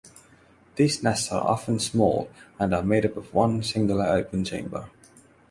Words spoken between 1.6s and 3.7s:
small and are made up of one